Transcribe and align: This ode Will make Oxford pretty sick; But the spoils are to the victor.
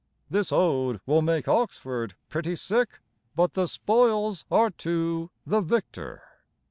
This 0.31 0.51
ode 0.51 0.99
Will 1.05 1.21
make 1.21 1.47
Oxford 1.47 2.15
pretty 2.27 2.55
sick; 2.55 3.01
But 3.35 3.53
the 3.53 3.67
spoils 3.67 4.45
are 4.49 4.71
to 4.71 5.29
the 5.45 5.61
victor. 5.61 6.23